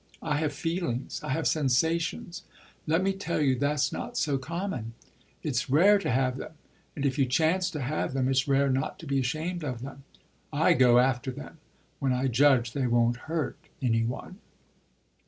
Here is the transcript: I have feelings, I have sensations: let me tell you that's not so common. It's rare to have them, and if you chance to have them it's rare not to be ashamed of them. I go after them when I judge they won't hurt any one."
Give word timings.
I 0.23 0.37
have 0.37 0.51
feelings, 0.51 1.21
I 1.23 1.29
have 1.29 1.45
sensations: 1.47 2.41
let 2.87 3.03
me 3.03 3.13
tell 3.13 3.39
you 3.39 3.55
that's 3.55 3.91
not 3.91 4.17
so 4.17 4.39
common. 4.39 4.93
It's 5.43 5.69
rare 5.69 5.99
to 5.99 6.09
have 6.09 6.37
them, 6.37 6.53
and 6.95 7.05
if 7.05 7.19
you 7.19 7.27
chance 7.27 7.69
to 7.69 7.81
have 7.81 8.13
them 8.15 8.27
it's 8.27 8.47
rare 8.47 8.71
not 8.71 8.97
to 8.97 9.05
be 9.05 9.19
ashamed 9.19 9.63
of 9.63 9.83
them. 9.83 10.03
I 10.51 10.73
go 10.73 10.97
after 10.97 11.29
them 11.29 11.59
when 11.99 12.13
I 12.13 12.29
judge 12.29 12.73
they 12.73 12.87
won't 12.87 13.29
hurt 13.29 13.59
any 13.79 14.03
one." 14.03 14.39